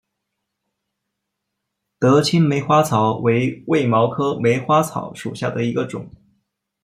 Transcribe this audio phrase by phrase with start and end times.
[1.99, 6.09] 德钦梅花草为卫矛科梅花草属下的一个种。